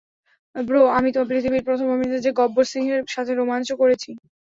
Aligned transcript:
Bro, 0.55 0.81
আমি 0.97 1.09
পৃথিবীর 1.29 1.65
প্রথম 1.67 1.87
অভিনেতা 1.89 2.19
যে 2.25 2.37
গব্বর 2.39 2.65
সিংয়ের 2.71 3.01
সাথে 3.07 3.31
রোমাঞ্চ 3.33 3.69
করছি! 3.81 4.09